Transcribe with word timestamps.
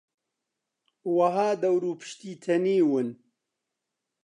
وەها 1.15 1.49
دەور 1.63 1.83
و 1.87 1.93
پشتی 2.01 2.33
تەنیون 2.43 3.07